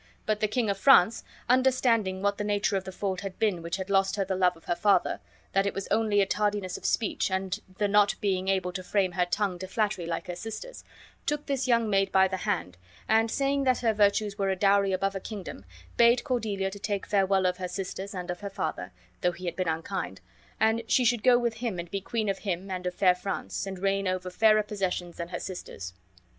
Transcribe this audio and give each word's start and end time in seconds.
But 0.25 0.39
the 0.39 0.47
King 0.47 0.67
of 0.67 0.79
France, 0.79 1.23
understanding 1.47 2.23
what 2.23 2.39
the 2.39 2.43
nature 2.43 2.75
of 2.75 2.85
the 2.85 2.91
fault 2.91 3.21
had 3.21 3.37
been 3.37 3.61
which 3.61 3.75
had 3.75 3.91
lost 3.91 4.15
her 4.15 4.25
the 4.25 4.35
love 4.35 4.57
of 4.57 4.65
her 4.65 4.75
father 4.75 5.19
that 5.51 5.67
it 5.67 5.75
was 5.75 5.87
only 5.89 6.21
a 6.21 6.25
tardiness 6.25 6.75
of 6.75 6.85
speech 6.87 7.29
and 7.29 7.59
the 7.77 7.87
not 7.87 8.15
being 8.19 8.47
able 8.47 8.71
to 8.73 8.81
frame 8.81 9.11
her 9.11 9.27
tongue 9.27 9.59
to 9.59 9.67
flattery 9.67 10.07
like 10.07 10.25
her 10.25 10.35
sisters 10.35 10.83
took 11.27 11.45
this 11.45 11.67
young 11.67 11.87
maid 11.87 12.11
by 12.11 12.27
the 12.27 12.37
hand 12.37 12.77
and, 13.07 13.29
saying 13.29 13.63
that 13.65 13.81
her 13.81 13.93
virtues 13.93 14.39
were 14.39 14.49
a 14.49 14.55
dowry 14.55 14.91
above 14.91 15.13
a 15.15 15.19
kingdom, 15.19 15.65
bade 15.97 16.23
Cordelia 16.23 16.71
to 16.71 16.79
take 16.79 17.05
farewell 17.05 17.45
of 17.45 17.57
her 17.57 17.67
sisters 17.67 18.15
and 18.15 18.31
of 18.31 18.39
her 18.39 18.49
father, 18.49 18.91
though 19.21 19.33
he 19.33 19.45
had 19.45 19.55
been 19.55 19.69
unkind, 19.69 20.19
and 20.59 20.81
she 20.87 21.05
should 21.05 21.21
go 21.21 21.37
with 21.37 21.57
him 21.57 21.77
and 21.77 21.91
be 21.91 22.01
Queen 22.01 22.27
of 22.27 22.39
him 22.39 22.71
and 22.71 22.87
of 22.87 22.95
fair 22.95 23.13
France, 23.13 23.67
and 23.67 23.77
reign 23.77 24.07
over 24.07 24.31
fairer 24.31 24.63
possessions 24.63 25.17
than 25.17 25.27
her 25.27 25.39
sisters. 25.39 25.93